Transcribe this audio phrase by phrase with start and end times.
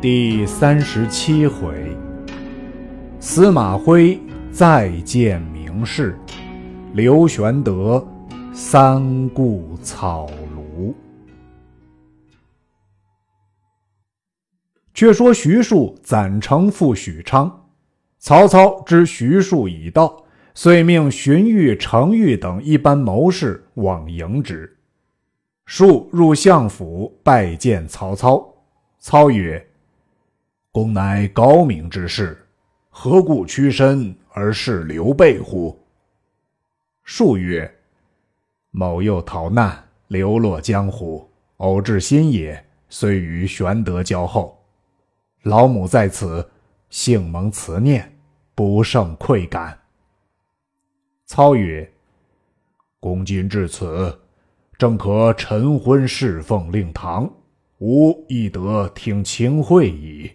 [0.00, 1.94] 第三十七回，
[3.20, 4.18] 司马徽
[4.50, 6.18] 再见名士，
[6.94, 8.02] 刘玄德
[8.50, 10.26] 三顾草
[10.56, 10.94] 庐。
[14.94, 17.68] 却说徐庶攒城赴许昌，
[18.18, 20.24] 曹操知徐庶已到，
[20.54, 24.78] 遂命荀彧、程昱等一班谋士往迎之。
[25.66, 28.42] 庶入相府拜见曹操，
[28.98, 29.66] 操曰。
[30.72, 32.46] 公乃高明之士，
[32.90, 35.76] 何故屈身而事刘备乎？
[37.02, 37.68] 数曰
[38.70, 44.56] ：“某又逃难，流落江湖，偶至新野，虽与玄德交厚，
[45.42, 46.48] 老母在此，
[46.88, 48.16] 幸蒙慈念，
[48.54, 49.76] 不胜愧感。”
[51.26, 51.92] 操曰
[53.00, 54.20] ：“公今至此，
[54.78, 57.28] 正可晨昏侍奉令堂，
[57.78, 60.30] 吾亦得听清会矣。”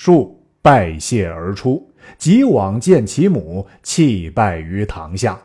[0.00, 5.42] 数拜谢而出，即往见其母，泣拜于堂下。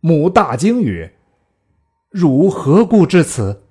[0.00, 1.14] 母大惊曰
[2.10, 3.62] ：“汝何故至此？”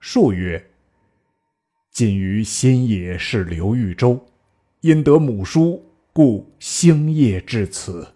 [0.00, 0.70] 数曰
[1.92, 4.20] ：“今于新野是刘豫州，
[4.80, 5.80] 因得母书，
[6.12, 8.08] 故星夜至此。”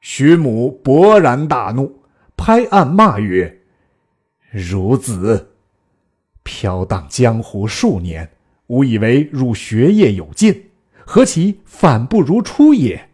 [0.00, 2.00] 徐母勃然大怒，
[2.38, 3.60] 拍案骂曰
[4.54, 5.50] ：“孺子！
[6.42, 8.26] 飘荡江湖数年。”
[8.68, 10.64] 吾以为汝学业有进，
[11.04, 13.08] 何其反不如初也？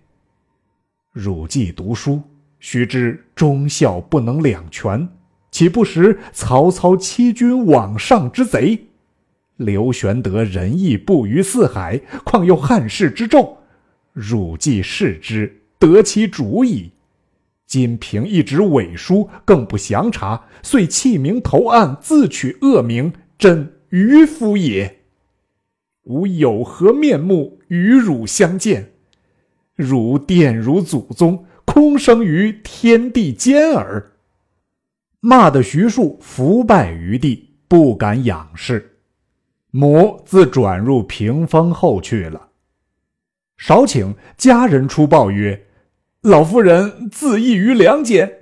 [1.13, 2.23] 汝既读书，
[2.59, 5.07] 须知忠孝不能两全，
[5.51, 8.87] 岂不识曹操欺君罔上之贼？
[9.57, 13.59] 刘玄德仁义布于四海，况有汉室之重？
[14.15, 16.91] 汝既视之，得其主矣。
[17.67, 25.02] 今凭一纸伪书，更不详查，遂弃名投案，自取恶名，真愚夫也！
[26.05, 28.93] 吾有何面目与汝相见？
[29.75, 34.13] 汝玷辱祖宗，空生于天地间耳！
[35.21, 38.99] 骂得徐庶伏拜于地，不敢仰视。
[39.71, 42.49] 母自转入屏风后去了。
[43.57, 45.67] 少顷，家人出报曰
[46.23, 48.41] ：“老夫人自缢于梁间。”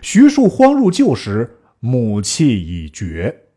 [0.00, 3.49] 徐庶慌入救时，母气已绝。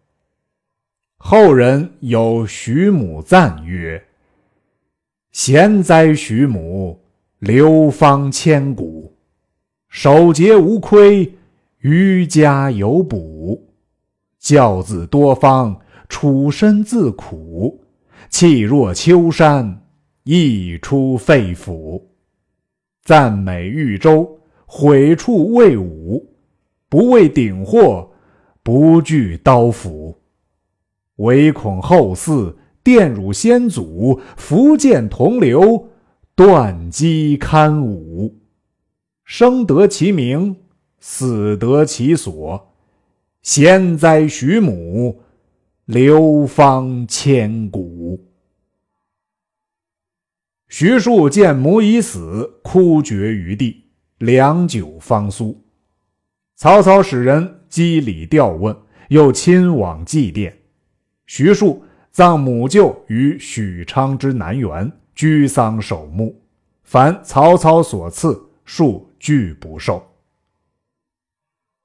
[1.26, 4.04] 后人有徐母赞曰
[5.32, 7.00] ：“贤哉，徐母，
[7.40, 9.16] 流芳千古，
[9.88, 11.34] 守节无亏，
[11.80, 13.70] 于家有补，
[14.38, 15.80] 教子多方，
[16.10, 17.82] 处身自苦，
[18.30, 19.82] 气若秋山，
[20.24, 22.04] 溢出肺腑。
[23.02, 24.30] 赞美豫州，
[24.66, 26.22] 毁处魏武，
[26.90, 28.12] 不畏鼎祸，
[28.62, 30.14] 不惧刀斧。”
[31.18, 35.90] 唯恐后嗣玷辱先祖，福建同流，
[36.36, 38.40] 断机堪武。
[39.24, 40.58] 生得其名，
[41.00, 42.74] 死得其所。
[43.42, 45.22] 贤哉，徐母，
[45.86, 48.26] 流芳千古。
[50.68, 53.84] 徐庶见母已死，哭绝于地，
[54.18, 55.64] 良久方苏。
[56.56, 58.76] 曹操使人赍礼吊问，
[59.10, 60.52] 又亲往祭奠。
[61.26, 66.42] 徐庶葬母舅于许昌之南园，居丧守墓。
[66.84, 70.06] 凡曹操所赐，庶拒不受。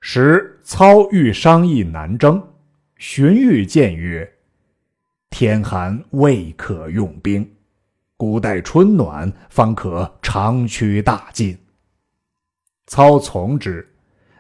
[0.01, 2.43] 时操欲商议南征，
[2.97, 4.31] 荀彧谏曰
[5.31, 7.49] ：“天寒未可用兵，
[8.17, 11.57] 古待春暖方可长驱大进。”
[12.87, 13.89] 操从之，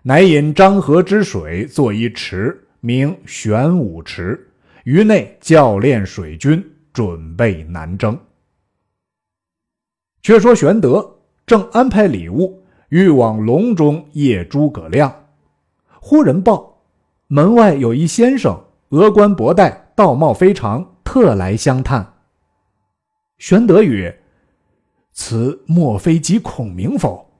[0.03, 4.48] 乃引漳河之水作一池，名玄武池。
[4.88, 8.19] 于内教练水军，准备南征。
[10.22, 15.15] 却说玄德正安排礼物，欲往隆中谒诸葛亮，
[16.00, 16.82] 忽人报
[17.26, 18.58] 门外有一先生，
[18.88, 22.14] 额冠博带，道貌非常，特来相探。
[23.37, 24.23] 玄德曰
[25.12, 27.31] ：“此莫非即孔明否？”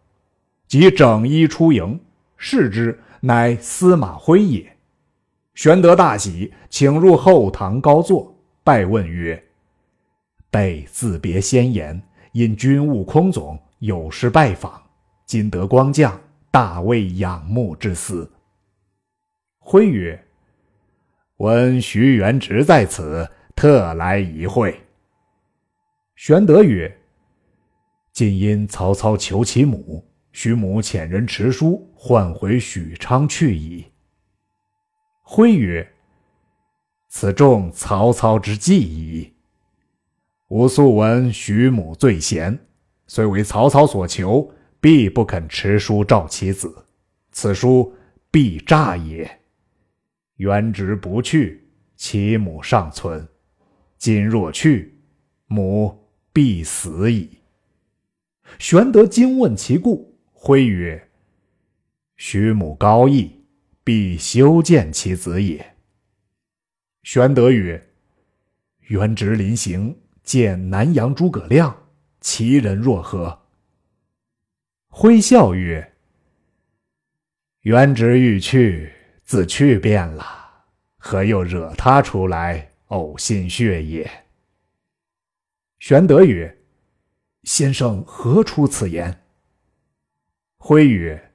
[0.69, 1.99] 即整衣出迎，
[2.37, 4.77] 视之，乃司马徽也。
[5.59, 8.33] 玄德大喜，请入后堂高坐，
[8.63, 9.43] 拜问曰
[10.53, 12.01] ：“备自别先言，
[12.31, 14.81] 因军务空总有事拜访，
[15.27, 16.21] 今得光降，
[16.53, 18.31] 大为仰慕之思。”
[19.59, 20.25] 徽曰
[21.39, 24.81] ：“闻徐元直在此，特来一会。”
[26.15, 26.97] 玄德曰
[28.15, 33.85] ：“今因曹操求其母，徐母遣人持书，唤回许昌去矣。”
[35.31, 35.87] 徽曰
[37.07, 39.35] ：“此众曹操之计矣。
[40.49, 42.59] 吾素闻徐母最贤，
[43.07, 46.87] 虽为曹操所求，必不肯持书召其子。
[47.31, 47.95] 此书
[48.31, 49.43] 必诈也。
[50.37, 53.21] 元直不去，其母尚存；
[53.99, 54.99] 今若去，
[55.47, 57.29] 母必死矣。
[58.59, 61.11] 玄德惊问其故，徽曰
[62.17, 63.38] ：“徐母高义，
[63.89, 65.77] 必修见其子也。”
[67.05, 67.89] 玄德曰
[68.89, 71.89] ：“元直临行见南阳诸葛亮，
[72.21, 73.47] 其人若何？”
[74.93, 75.95] 辉笑曰
[77.65, 78.93] ：“元直欲去，
[79.25, 80.67] 自去便了，
[80.99, 84.27] 何又惹他出来呕心血也？”
[85.81, 86.55] 玄德曰。
[87.45, 89.25] 先生何出此言？
[90.59, 91.28] 辉曰：“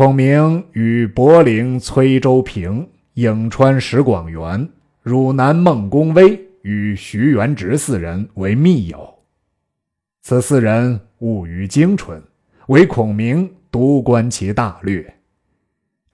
[0.00, 4.66] 孔明与博陵崔州平、颍川石广元、
[5.02, 9.06] 汝南孟公威与徐元直四人为密友。
[10.22, 12.18] 此四人务于京春，
[12.68, 15.04] 唯孔明独观其大略，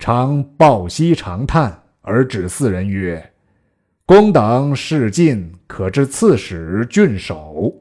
[0.00, 3.24] 常抱膝长叹，而指四人曰
[4.04, 7.72] ：‘公等事尽，可知刺史、郡守。’”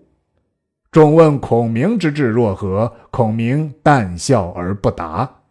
[0.93, 2.93] 众问孔明之志若何？
[3.09, 5.41] 孔明淡笑而不答。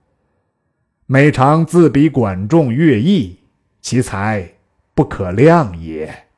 [1.07, 3.39] 每常自比管仲、乐毅，
[3.83, 4.55] 其才
[4.95, 6.29] 不可量也。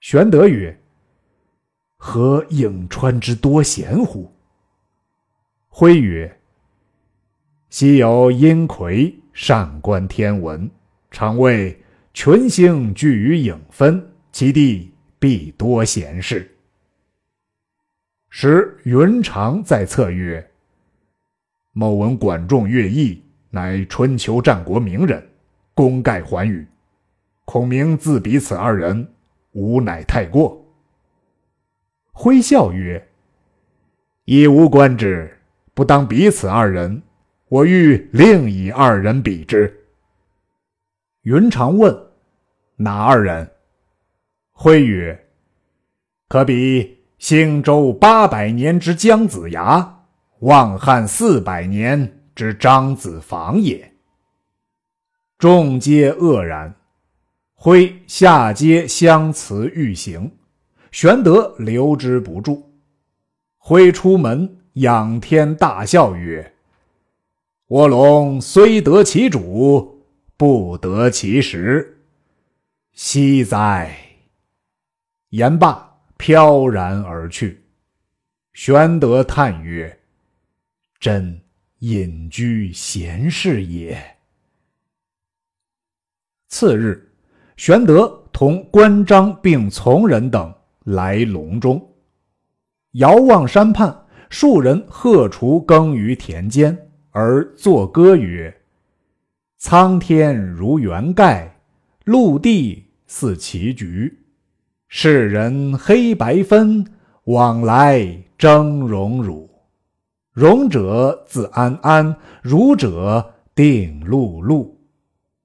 [0.00, 0.80] 玄德曰
[1.98, 4.32] ：“何颍川之多贤乎？”
[5.68, 6.40] 辉曰
[7.68, 10.70] ：“昔有阴魁，善观天文，
[11.10, 11.78] 常谓
[12.14, 16.50] 群星聚于颍分，其地必多贤士。”
[18.30, 20.50] 时云长在侧曰
[21.74, 25.22] ：“某闻管仲、乐毅乃春秋战国名人，
[25.74, 26.66] 功盖寰宇。
[27.44, 29.12] 孔明自比此二人，
[29.52, 30.64] 吾乃太过。”
[32.12, 33.06] 挥笑曰
[34.24, 35.38] ：“以吾观之，
[35.74, 37.02] 不当比此二人。
[37.48, 39.84] 我欲另以二人比之。”
[41.22, 41.94] 云长问
[42.76, 43.50] ：“哪二人？”
[44.52, 45.26] 挥曰
[46.28, 50.03] ：“可比。”兴周八百年之姜子牙，
[50.44, 53.94] 望汉四百年之张子房也。
[55.38, 56.74] 众皆愕然。
[57.54, 60.30] 挥下阶相辞欲行，
[60.92, 62.70] 玄德留之不住。
[63.56, 66.54] 挥出门，仰天大笑曰
[67.68, 70.04] ：“卧龙虽得其主，
[70.36, 72.04] 不得其时。
[72.92, 73.96] 惜哉！”
[75.30, 75.92] 言罢。
[76.16, 77.64] 飘然而去。
[78.52, 79.98] 玄德叹曰
[81.04, 81.38] ：“真
[81.80, 83.94] 隐居闲适也。”
[86.48, 87.12] 次日，
[87.58, 90.54] 玄德同关张并从人等
[90.84, 91.94] 来隆中，
[92.92, 96.74] 遥望山畔，数人荷锄耕于田间，
[97.10, 98.62] 而作歌曰
[99.60, 101.60] ：“苍天如圆盖，
[102.04, 104.24] 陆地似棋局。”
[104.88, 106.82] 世人黑白分，
[107.24, 109.53] 往来争荣辱。
[110.34, 114.68] 荣者自安安，辱者定碌碌。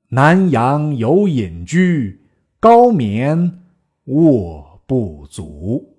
[0.08, 2.20] 南阳有隐居，
[2.60, 3.60] 高眠
[4.06, 5.96] 卧不足。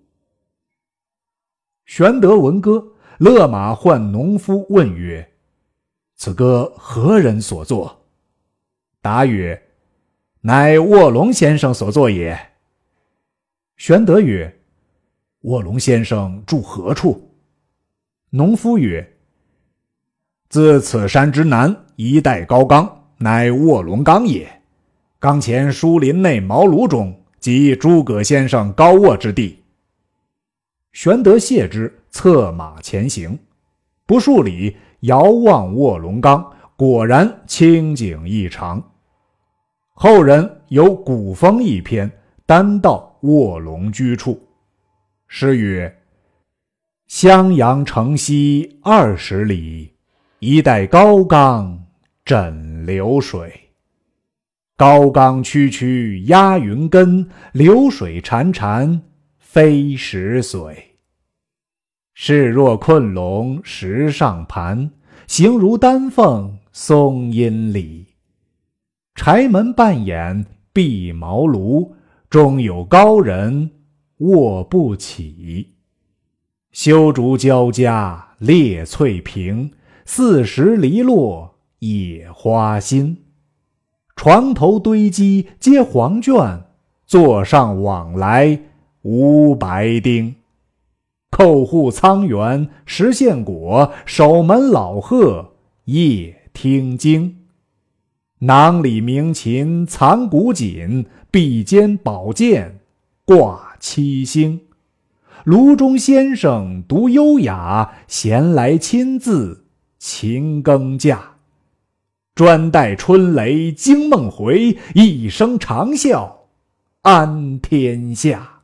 [1.87, 2.85] 玄德闻歌，
[3.19, 5.35] 勒马唤农夫，问曰
[6.19, 7.97] ：“此歌何人所作？”
[9.01, 9.63] 答曰
[10.43, 12.37] ：“乃卧龙先生所作也。”
[13.79, 14.53] 玄德曰
[15.43, 17.29] ：“卧龙先生住何处？”
[18.33, 19.17] 农夫曰
[20.49, 24.49] ：“自此山之南一带高冈，乃卧龙冈也。
[25.19, 29.59] 冈前疏林内茅庐中，即诸葛先生高卧之地。”
[30.93, 33.37] 玄德谢之，策马前行。
[34.07, 36.45] 不数里，遥望卧龙冈，
[36.77, 38.81] 果然清景异常。
[39.93, 42.11] 后人有古风一篇，
[42.47, 43.09] 单道。
[43.23, 44.41] 卧龙居处，
[45.29, 45.95] 诗曰
[47.11, 49.95] ：“襄阳城西二十里，
[50.39, 51.87] 一带高冈
[52.25, 53.53] 枕流水。
[54.77, 59.01] 高冈曲曲压云根，流水潺潺
[59.41, 60.77] 飞石髓。
[62.15, 64.93] 势若困龙石上盘，
[65.27, 68.07] 形如丹凤松阴里。
[69.17, 71.93] 柴门半掩闭茅庐。”
[72.31, 73.69] 中有高人
[74.19, 75.75] 卧不起，
[76.73, 79.73] 修竹交加列翠屏，
[80.05, 83.25] 四时篱落野花新。
[84.15, 86.63] 床头堆积皆黄卷，
[87.07, 88.61] 座上往来
[89.03, 90.37] 无白丁。
[91.33, 95.55] 叩户苍猿食献果，守门老鹤
[95.87, 97.37] 夜听经。
[98.39, 102.79] 囊里鸣琴藏古锦，臂间宝剑
[103.25, 104.61] 挂七星。
[105.45, 109.67] 炉中先生独优雅，闲来亲自
[109.99, 111.19] 勤耕稼。
[112.35, 116.31] 专待春雷惊梦回，一声长啸
[117.03, 118.61] 安天下。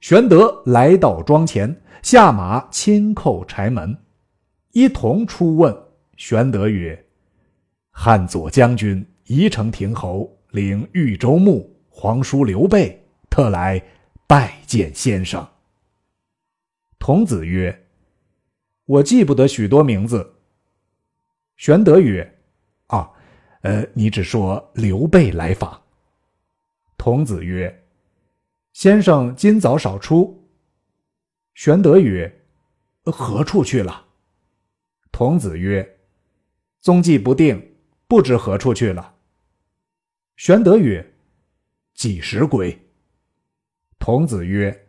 [0.00, 3.96] 玄德来到庄前，下马亲叩柴门。
[4.72, 5.76] 一同出问，
[6.16, 7.04] 玄德曰
[7.90, 13.80] ：“汉左将军宜城亭侯领豫州牧皇叔刘备，特来。”
[14.30, 15.44] 拜见先生。
[17.00, 17.88] 童子曰
[18.86, 20.36] ：“我记不得许多名字。”
[21.58, 22.38] 玄德曰
[22.86, 23.10] ：“啊，
[23.62, 25.82] 呃，你只说刘备来访。”
[26.96, 27.84] 童子曰
[28.72, 30.48] ：“先生今早少出。”
[31.54, 32.44] 玄德曰
[33.02, 34.06] ：“何处去了？”
[35.10, 35.98] 童子曰
[36.78, 37.74] ：“踪迹不定，
[38.06, 39.16] 不知何处去了。”
[40.38, 41.14] 玄德曰
[41.94, 42.80] ：“几时归？”
[44.00, 44.86] 童子曰：“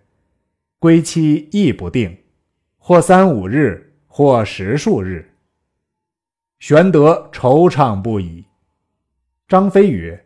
[0.80, 2.18] 归期亦不定，
[2.78, 5.36] 或三五日，或十数日。”
[6.60, 8.46] 玄德惆怅不已。
[9.50, 10.26] 张飞曰：“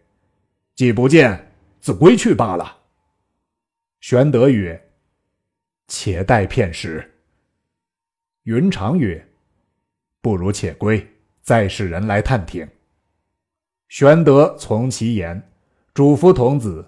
[0.76, 1.52] 既不见，
[1.82, 2.78] 自归去罢了。”
[4.02, 4.80] 玄德曰
[5.90, 7.12] ：“且待片时。”
[8.44, 9.28] 云长曰
[10.22, 11.06] ：“不如且归，
[11.42, 12.70] 再使人来探听。”
[13.90, 15.52] 玄德从其言，
[15.92, 16.88] 嘱咐童子。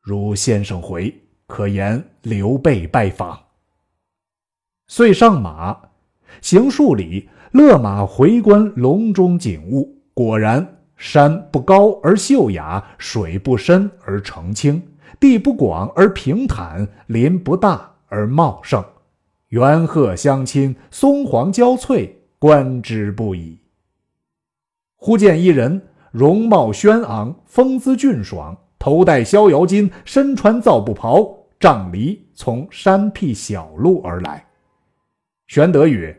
[0.00, 1.14] 如先生回，
[1.46, 3.38] 可言刘备拜访。
[4.86, 5.78] 遂上马，
[6.40, 9.96] 行数里，勒马回观笼中景物。
[10.14, 14.82] 果然，山不高而秀雅，水不深而澄清，
[15.20, 18.84] 地不广而平坦，林不大而茂盛，
[19.48, 23.58] 猿鹤相亲，松黄交翠，观之不已。
[24.96, 28.56] 忽见一人，容貌轩昂，风姿俊爽。
[28.80, 34.48] 头戴逍遥巾，身穿皂布袍，杖藜从山僻小路而来。
[35.48, 36.18] 玄德曰：“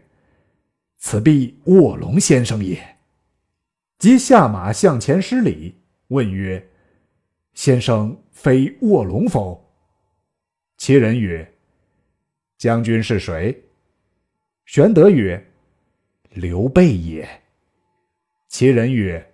[0.99, 2.79] 此必卧龙先生也。”
[3.97, 5.75] 即下马向前施礼，
[6.09, 6.63] 问曰
[7.55, 9.59] ：“先生非卧龙否？”
[10.77, 11.51] 其人曰
[12.59, 13.59] ：“将军是谁？”
[14.65, 15.43] 玄德曰
[16.29, 17.27] ：“刘备也。”
[18.47, 19.33] 其人曰：“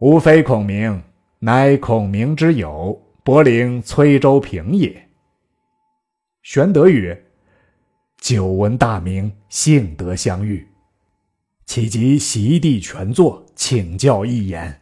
[0.00, 1.02] 吾非孔明。”
[1.44, 5.10] 乃孔明之友，伯陵崔州平也。
[6.40, 7.22] 玄德曰
[8.16, 10.66] ：“久闻大名，幸得相遇，
[11.66, 14.80] 岂及席地全坐，请教一言。”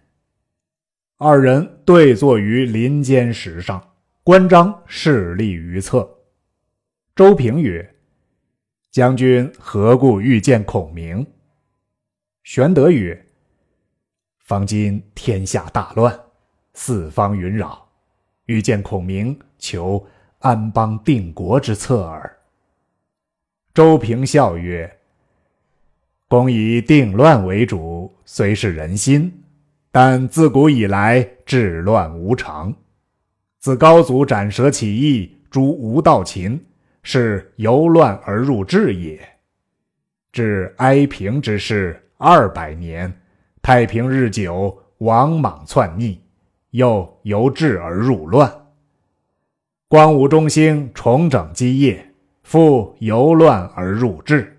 [1.18, 6.08] 二人对坐于林间石上，关张势立于侧。
[7.16, 7.96] 周平曰
[8.92, 11.26] ：“将军何故欲见孔明？”
[12.44, 13.26] 玄德曰
[14.38, 16.16] ：“方今天下大乱。”
[16.74, 17.86] 四方云扰，
[18.46, 20.04] 欲见孔明，求
[20.38, 22.38] 安邦定国之策耳。
[23.74, 24.98] 周平笑曰
[26.28, 29.44] ：“公以定乱为主，虽是人心，
[29.90, 32.74] 但自古以来治乱无常。
[33.58, 36.66] 自高祖斩蛇起义，诛吴道秦，
[37.02, 39.20] 是由乱而入治也。
[40.32, 43.20] 至哀平之事二百年，
[43.60, 46.18] 太平日久，王莽篡逆。”
[46.72, 48.50] 又由治而入乱，
[49.88, 52.12] 光武中兴，重整基业，
[52.42, 54.56] 复由乱而入治，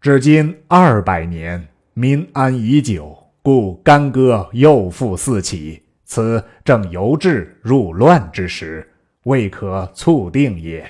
[0.00, 8.88] 至今二百年，民安已久，故干戈又复四起，此正由治入乱之时，
[9.24, 10.88] 未可促定也。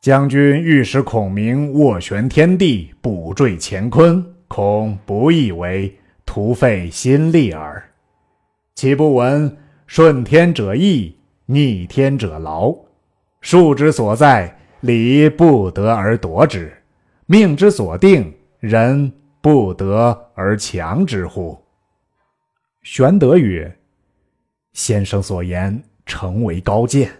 [0.00, 5.92] 将军欲使孔明斡旋天地，补缀乾坤，恐不易为，
[6.24, 7.82] 徒费心力耳。
[8.76, 9.56] 岂不闻
[9.86, 11.16] 顺天者易，
[11.46, 12.76] 逆天者劳？
[13.40, 16.68] 数之所在，理不得而夺之；
[17.24, 21.58] 命之所定，人不得而强之乎？
[22.82, 23.78] 玄德曰
[24.74, 27.10] ：“先生所言诚为高见，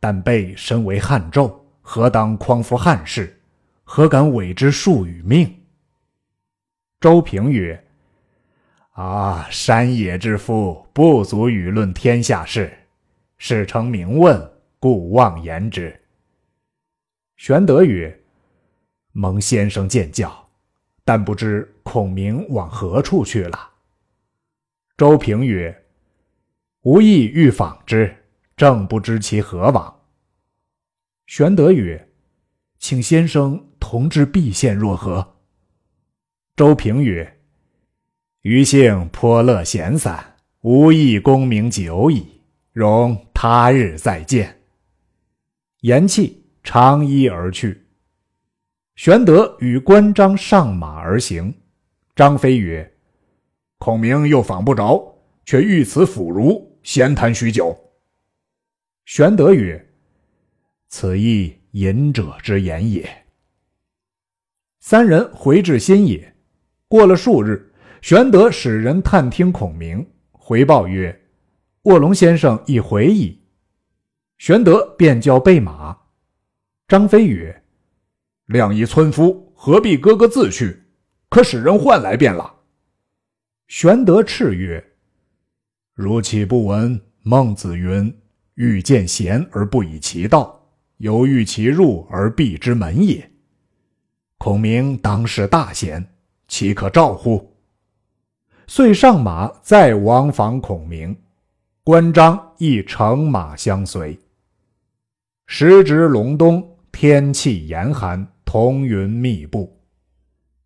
[0.00, 3.40] 但备身为汉胄，何当匡扶汉室？
[3.84, 5.54] 何敢违之术与命？”
[7.00, 7.80] 周平曰。
[9.00, 9.48] 啊！
[9.50, 12.70] 山野之夫不足与论天下事，
[13.38, 15.98] 事成明问，故妄言之。
[17.38, 18.20] 玄德曰
[19.12, 20.50] ：“蒙先生见教，
[21.02, 23.70] 但不知孔明往何处去了？”
[24.98, 25.86] 周平曰
[26.84, 28.14] ：“吾意欲访之，
[28.54, 30.02] 正不知其何往。”
[31.26, 32.10] 玄德曰
[32.78, 35.36] ：“请先生同至毕县若何？”
[36.54, 37.38] 周平曰
[38.42, 42.40] ：“余性颇乐闲散，无意功名久矣，
[42.72, 44.60] 容他日再见。”
[45.82, 46.32] 言讫，
[46.62, 47.86] 长揖而去。
[48.96, 51.54] 玄德与关张上马而行。
[52.14, 52.92] 张飞曰
[53.78, 57.74] ：“孔明又访不着，却遇此腐儒，闲谈许久。”
[59.06, 59.90] 玄德曰
[60.88, 63.08] ：“此亦隐者之言也。”
[64.80, 66.34] 三人回至新野。
[66.88, 67.69] 过了数日，
[68.02, 71.20] 玄德使人探听孔明，回报曰
[71.84, 73.38] ：“卧龙先生已回矣。”
[74.38, 75.96] 玄德便叫备马。
[76.88, 77.62] 张飞曰：
[78.46, 80.82] 亮一村夫，何必哥哥自去？
[81.28, 82.52] 可使人唤来便了。
[83.68, 84.82] 玄德叱曰
[85.94, 88.12] ：“如岂不闻孟子云
[88.56, 93.30] ：‘欲见贤而不以其道，犹欲其入而闭之门也。’
[94.38, 96.14] 孔明当是大贤，
[96.48, 97.48] 岂可召乎？”
[98.72, 101.16] 遂上马再往访孔明，
[101.82, 104.16] 关张亦乘马相随。
[105.48, 108.24] 时值隆冬，天气严寒。
[108.44, 109.76] 彤云密布，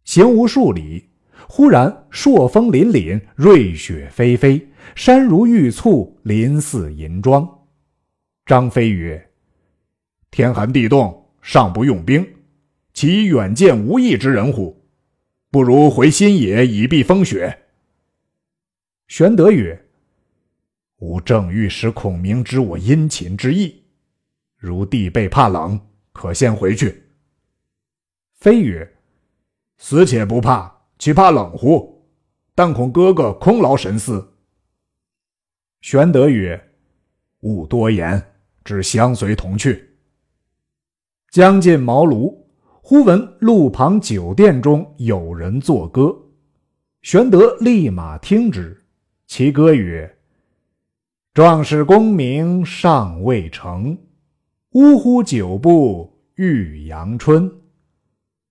[0.05, 1.09] 行无数里，
[1.49, 4.61] 忽然朔风凛凛，瑞雪霏霏，
[4.95, 7.49] 山如玉簇，林似银装。
[8.45, 9.31] 张飞曰
[10.31, 12.27] ：“天寒地冻，尚不用兵，
[12.93, 14.85] 岂远见无益之人乎？
[15.51, 17.61] 不如回新野以避风雪。”
[19.07, 19.87] 玄德曰
[20.99, 23.85] ：“吾正欲使孔明知我殷勤之意，
[24.57, 25.79] 如弟辈怕冷，
[26.13, 27.03] 可先回去。”
[28.41, 28.97] 飞曰
[29.77, 32.03] ：“死且不怕，岂怕冷乎？
[32.55, 34.33] 但恐哥哥空劳神思。”
[35.83, 36.73] 玄德曰
[37.41, 39.97] ：“勿多言，只相随同去。”
[41.31, 42.35] 将近茅庐，
[42.81, 46.17] 忽闻路旁酒店中有人作歌，
[47.03, 48.81] 玄德立马听之。
[49.27, 50.17] 其歌曰
[51.35, 53.99] ：“壮士功名尚未成，
[54.73, 57.51] 呜呼，酒不遇阳春。”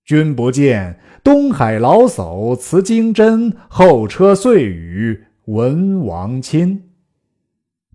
[0.04, 6.90] 君不见，东海老叟辞金针，后车碎羽闻王亲。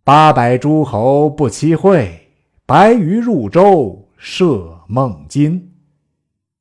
[0.03, 2.19] 八百诸侯不期会，
[2.65, 5.71] 白鱼入舟射孟津。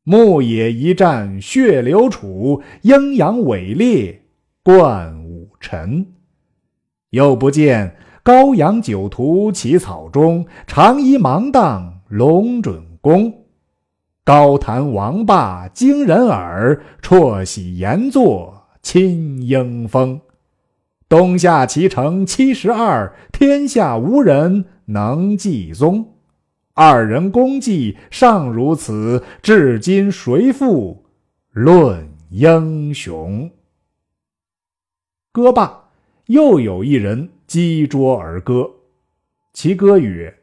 [0.02, 4.22] 牧野一战血流楚，阴阳伟烈
[4.62, 5.17] 冠
[5.60, 6.06] 臣。
[7.10, 13.32] 又不见高阳酒徒起草中，长揖芒荡龙准公。
[14.24, 20.20] 高谈王霸惊人耳，啜喜言作亲英风。
[21.08, 26.16] 东夏齐城七十二，天下无人能继宗。
[26.74, 31.06] 二人功绩尚如此，至今谁复
[31.50, 33.50] 论英雄？
[35.30, 35.90] 歌罢，
[36.26, 38.70] 又有一人击桌而歌，
[39.52, 40.34] 其歌曰。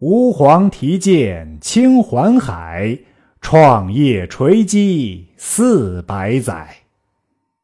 [0.00, 2.98] 吾皇提剑清环海，
[3.40, 6.78] 创业垂基四百载。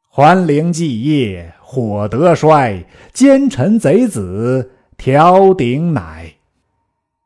[0.08, 6.34] 桓灵继业火德衰，奸臣贼子调鼎鼐。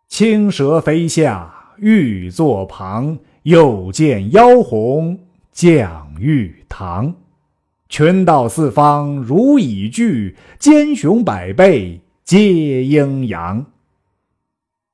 [0.09, 5.19] 青蛇飞下玉座旁，又见妖红
[5.53, 7.15] 降玉堂。
[7.93, 13.67] 群盗四方如蚁聚，奸雄百倍皆阴阳。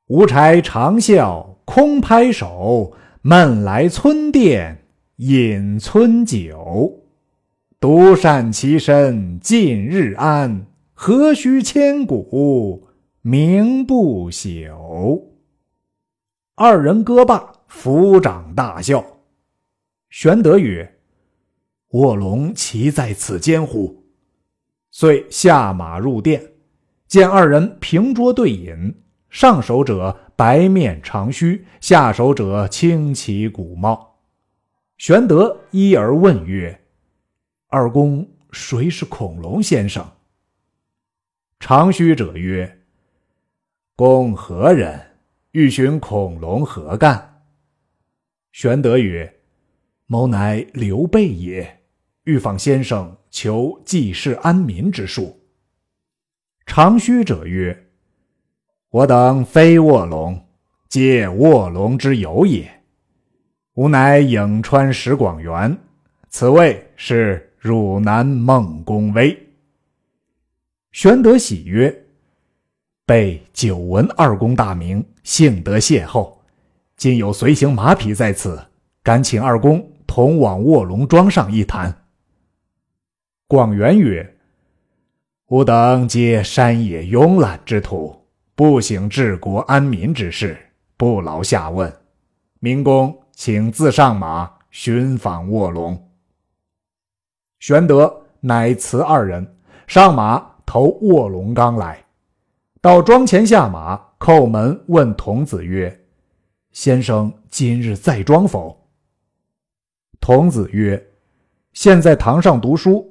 [0.09, 4.85] 无柴长啸空拍手，闷来村店
[5.19, 7.05] 饮村酒。
[7.79, 12.89] 独善其身尽日安，何须千古
[13.23, 15.23] 名不朽？
[16.57, 19.05] 二人歌罢，抚掌大笑。
[20.11, 20.95] 玄德曰
[21.91, 24.05] ：“卧龙岂在此间乎？”
[24.91, 26.53] 遂下马入殿，
[27.07, 28.95] 见二人平桌对饮。
[29.31, 34.21] 上手者白面长须，下手者青旗古帽。
[34.97, 36.81] 玄德一而问曰
[37.69, 40.05] ：“二公谁是孔融先生？”
[41.61, 42.81] 长须者曰
[43.95, 44.99] ：“公何人？
[45.51, 47.43] 欲寻孔融何干？”
[48.53, 49.41] 玄德曰
[50.07, 51.78] ：“某乃刘备也，
[52.29, 55.41] 欲访先生求济世安民之术。”
[56.67, 57.87] 长须者曰：
[58.91, 60.39] 我等非卧龙，
[60.91, 62.71] 皆卧龙之友也。
[63.77, 65.75] 吾乃颍川石广元，
[66.29, 69.35] 此位是汝南孟公威。
[70.93, 72.05] 玄德喜曰
[73.07, 76.31] ：“备久闻二公大名，幸得邂逅，
[76.95, 78.63] 今有随行马匹在此，
[79.03, 81.91] 敢请二公同往卧龙庄上一谈。”
[83.51, 84.37] 广元曰
[85.49, 88.15] ：“吾等皆山野慵懒之徒，
[88.55, 90.55] 不省治国安民之事，
[90.99, 91.91] 不劳下问。
[92.61, 96.11] 明公请自上马寻访卧龙。”
[97.59, 99.57] 玄德乃辞二人
[99.87, 102.05] 上马，投卧龙冈来。
[102.83, 106.05] 到庄前下马，叩门问童子曰
[106.73, 108.91] ：“先生今日在庄否？”
[110.21, 111.03] 童子曰
[111.73, 113.11] ：“现在堂上读书。”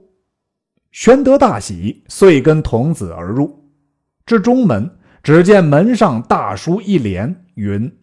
[1.00, 3.70] 玄德大喜，遂跟童子而入。
[4.26, 4.90] 至中门，
[5.22, 8.00] 只见门上大书一联，云：“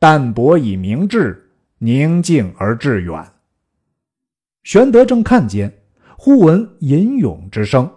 [0.00, 1.50] 淡泊以明志，
[1.80, 3.22] 宁静而致远。”
[4.64, 5.70] 玄德正看间，
[6.16, 7.90] 忽闻吟咏之声，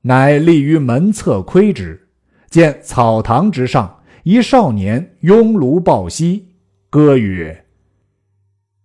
[0.00, 2.08] 乃立于门侧窥之，
[2.50, 6.48] 见草堂之上一少年拥炉抱膝，
[6.90, 7.66] 歌曰：“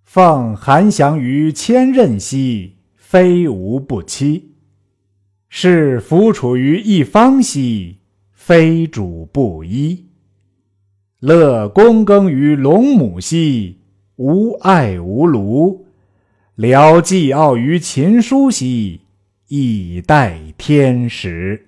[0.06, 4.50] 放韩翔于千仞兮，非吾不期。”
[5.54, 7.98] 是弗处于一方兮，
[8.32, 10.06] 非主不依；
[11.20, 13.82] 乐躬耕于龙母兮，
[14.16, 15.84] 无爱无庐；
[16.56, 19.02] 聊寄傲于秦书兮，
[19.50, 21.68] 以待天时。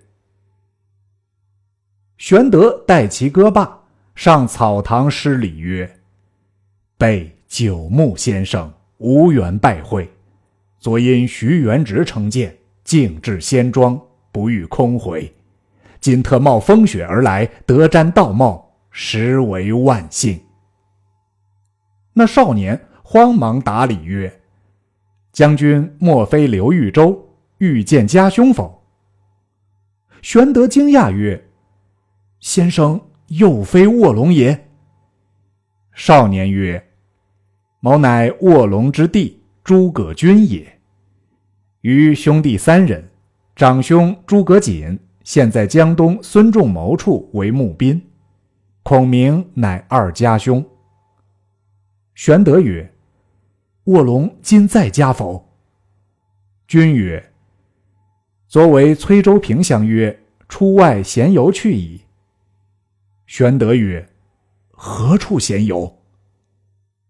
[2.17, 3.81] 玄德待其歌罢，
[4.15, 5.99] 上草堂施礼曰
[6.97, 10.09] ：“备九牧先生，无缘拜会。
[10.79, 13.99] 昨因徐元直称见。”静置仙庄，
[14.31, 15.33] 不遇空回。
[15.99, 20.39] 今特冒风雪而来，得瞻道貌，实为万幸。
[22.11, 24.41] 那少年慌忙答礼曰
[25.31, 28.83] ：“将军莫非刘豫州欲见家兄否？”
[30.21, 31.49] 玄德惊讶曰
[32.41, 34.69] ：“先生又非卧龙也？”
[35.95, 36.85] 少年曰
[37.79, 40.69] ：“某乃卧龙之弟诸葛均也。”
[41.83, 43.09] 余兄弟三人，
[43.57, 48.01] 长兄诸葛瑾现在江东孙仲谋处为募兵，
[48.83, 50.63] 孔明乃二家兄。
[52.15, 52.89] 玄德曰
[53.91, 55.45] ：“卧龙今在家否？”
[56.69, 57.33] 君曰
[58.47, 60.17] ：“昨为崔州平相约，
[60.47, 61.99] 出外闲游去矣。”
[63.27, 64.07] 玄德曰
[64.71, 65.99] ：“何处闲游？”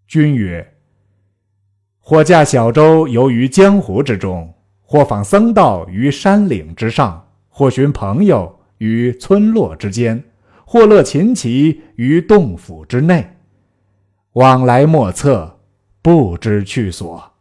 [0.09, 0.73] 君曰
[2.01, 4.51] ：“或驾小舟游于江湖之中。”
[4.93, 10.23] 或访僧道于山岭之上，或寻朋友于村落之间，
[10.67, 13.37] 或乐琴棋于洞府之内，
[14.33, 15.59] 往来莫测，
[16.03, 17.33] 不知去所。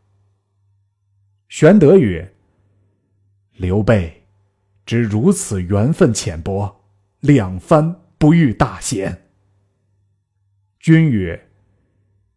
[1.50, 2.32] 玄德曰
[3.58, 4.22] ：“刘备
[4.86, 6.74] 知如此缘分浅薄，
[7.20, 9.24] 两番不遇大贤。”
[10.80, 11.50] 君曰：“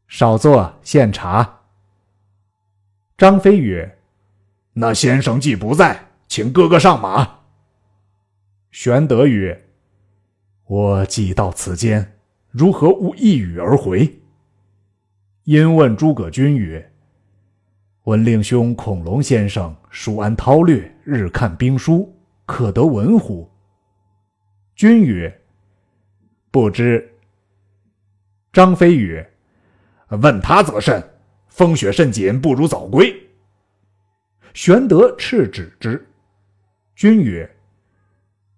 [0.09, 1.61] 少坐，献茶。”
[3.17, 3.97] 张飞曰。
[4.77, 7.39] 那先生既不在，请哥哥上马。
[8.71, 9.69] 玄德曰
[10.67, 12.19] ：“我既到此间，
[12.51, 14.19] 如何无一语而回？”
[15.45, 16.91] 因问诸葛均曰
[18.03, 22.13] ：“闻令兄孔融先生熟谙韬略，日看兵书，
[22.45, 23.49] 可得闻乎？”
[24.75, 25.41] 君曰
[26.51, 27.13] ：“不知。”
[28.51, 29.25] 张飞曰
[30.21, 31.01] ：“问他则甚，
[31.47, 33.15] 风雪甚紧，不如早归。”
[34.55, 36.07] 玄德斥止之，
[36.95, 37.57] 君曰：“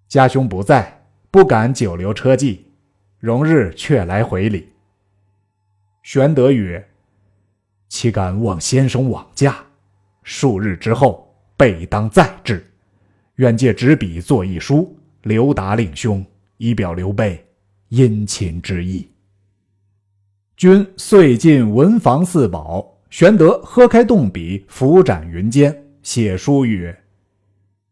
[0.07, 2.67] 家兄不在，不敢久留车骑，
[3.17, 4.71] 容日却来回礼。”
[6.03, 6.87] 玄德曰
[7.89, 9.57] ：“岂敢望先生往驾？
[10.21, 12.63] 数日之后，备当再至。
[13.37, 16.23] 愿借纸笔作一书，留达令兄，
[16.57, 17.43] 以表刘备
[17.89, 19.09] 殷勤之意。”
[20.55, 25.85] 君遂进文房四宝，玄德喝开动笔，拂展云间。
[26.09, 26.97] 写书曰：“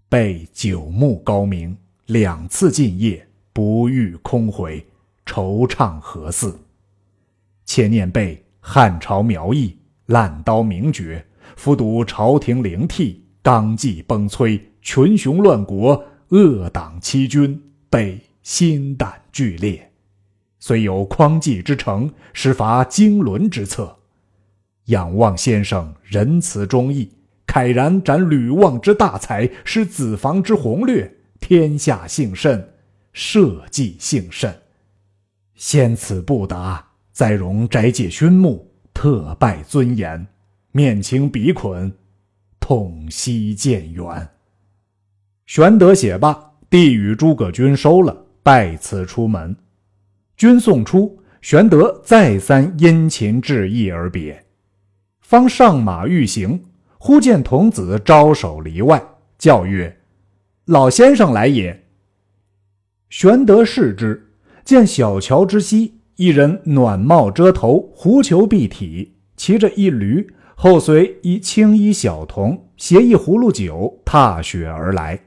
[0.07, 1.75] 备九牧高明，
[2.05, 4.87] 两次进谒，不遇空回，
[5.25, 6.57] 惆怅何似？
[7.65, 11.25] 且念备汉朝苗裔，烂刀名绝，
[11.57, 19.91] 复睹朝廷灵替，纲纪崩摧，群雄乱国，恶党欺君，备心胆俱裂。
[20.57, 23.97] 虽有匡济之诚，实乏经纶之策。
[24.85, 27.11] 仰望先生仁慈忠义。”
[27.47, 32.69] 慨然展吕望之大才，施子房之宏略，天下幸甚，
[33.13, 34.53] 社稷幸甚。
[35.55, 40.27] 先此不达，再容斋戒勋木，特拜尊严，
[40.71, 41.93] 面清鼻捆，
[42.59, 44.29] 痛惜渐远。
[45.45, 49.55] 玄德写罢，递与诸葛均收了，拜辞出门。
[50.35, 54.45] 君送出，玄德再三殷勤致意而别，
[55.21, 56.61] 方上马欲行，
[57.05, 58.99] 忽见童子招手篱外，
[59.37, 59.95] 叫曰
[60.65, 61.83] ：“老先生来也。”
[63.11, 64.31] 玄德视之，
[64.63, 75.19] 见小桥之西，一人暖帽遮头，狐裘蔽体，骑着一驴，后随一青衣小童，携一葫芦酒，踏雪而来。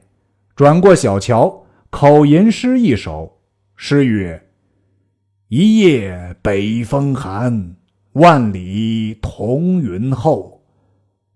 [0.57, 3.39] 转过小桥，口吟诗一首，
[3.77, 4.49] 诗曰
[5.47, 7.77] ：“一夜北风寒，
[8.11, 10.58] 万里彤云厚。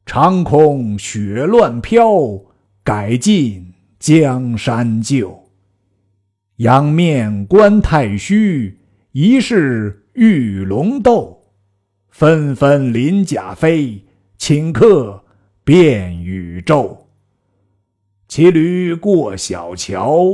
[0.06, 2.42] 长空雪乱飘，
[2.84, 5.50] 改尽江山旧。”
[6.58, 8.80] 仰面观太虚，
[9.12, 11.42] 疑是玉龙斗。
[12.10, 14.06] 纷纷鳞甲飞，
[14.38, 15.24] 顷刻
[15.64, 17.08] 变宇宙。
[18.28, 20.26] 骑驴过小桥，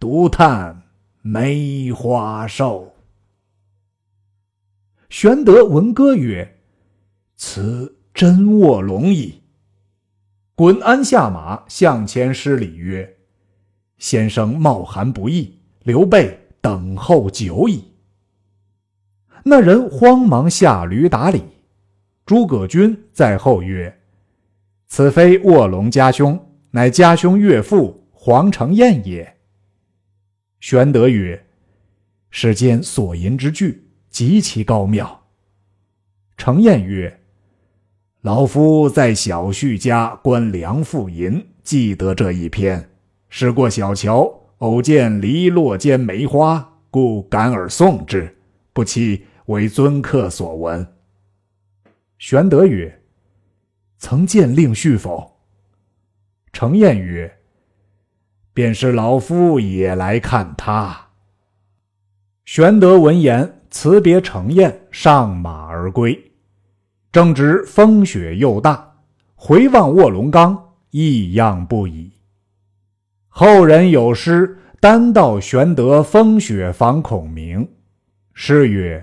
[0.00, 0.82] 独叹
[1.22, 2.92] 梅花瘦。
[5.08, 6.58] 玄德闻歌曰
[7.36, 9.42] ：“此真卧龙矣。”
[10.56, 13.18] 滚鞍下马，向前施礼曰。
[13.98, 17.84] 先生冒寒不易，刘备等候久矣。
[19.44, 21.42] 那人慌忙下驴打礼。
[22.24, 24.00] 诸葛均在后曰
[24.88, 29.36] ：“此非卧龙家兄，乃家兄岳父黄承彦也。”
[30.60, 31.46] 玄德曰
[32.30, 35.26] ：“世间所吟之句极其高妙。”
[36.36, 37.20] 承彦曰
[38.26, 42.90] ：“老夫在小婿家观梁父吟，记得这一篇。”
[43.30, 48.36] 驶过小桥，偶见篱落间梅花，故感而送之，
[48.72, 50.84] 不期为尊客所闻。
[52.18, 53.00] 玄德曰
[53.96, 55.36] ：“曾见令婿否？”
[56.52, 57.32] 程燕曰
[58.52, 61.10] ：“便是老夫也来看他。”
[62.44, 66.32] 玄德闻言，辞别程燕，上马而归。
[67.16, 68.92] 正值风雪又大，
[69.36, 72.12] 回望卧龙岗，异样不已。
[73.28, 77.66] 后人有诗单道玄德风雪访孔明，
[78.34, 79.02] 诗曰：“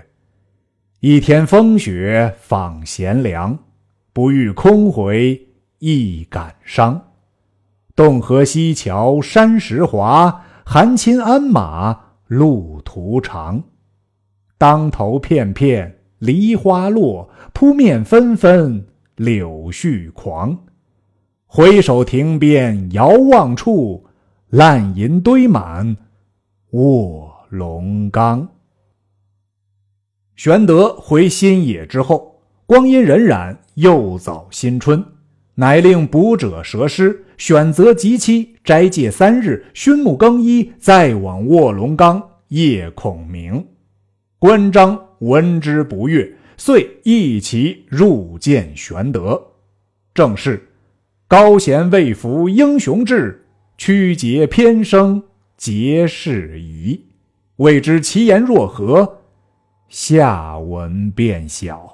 [1.02, 3.58] 一天风雪访贤良，
[4.12, 5.48] 不遇空回
[5.80, 7.02] 亦感伤。
[7.96, 11.98] 洞河西桥山石滑，寒侵鞍马
[12.28, 13.60] 路途长。
[14.56, 20.58] 当头片片梨花落，扑面纷纷柳絮狂。
[21.46, 24.04] 回首亭边遥望处。”
[24.50, 25.96] 烂银堆满
[26.70, 28.46] 卧龙岗。
[30.36, 35.04] 玄德回新野之后，光阴荏苒，又早新春，
[35.56, 43.66] 乃令卜者蛇师，选择吉期，斋戒三日，熏沐更衣，再往卧龙岗谒孔明。
[44.38, 49.42] 关张闻之不悦，遂一齐入见玄德。
[50.14, 50.68] 正是
[51.26, 53.40] 高贤未服英雄志。
[53.76, 55.20] 曲节偏生
[55.56, 57.06] 节事宜，
[57.56, 59.18] 未知其言若何？
[59.88, 61.93] 下文便晓。